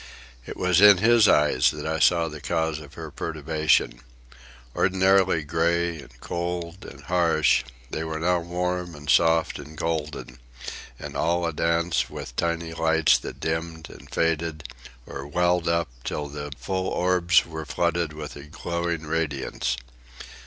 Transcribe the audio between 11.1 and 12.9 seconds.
all a dance with tiny